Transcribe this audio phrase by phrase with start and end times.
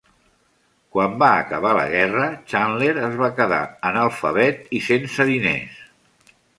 [0.95, 3.63] Quan va acabar la guerra, Chandler es va quedar
[3.93, 5.83] analfabet i sense diners.